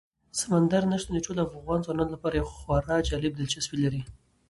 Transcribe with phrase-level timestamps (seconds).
[0.39, 4.01] سمندر نه شتون د ټولو افغان ځوانانو لپاره یوه خورا جالب دلچسپي لري.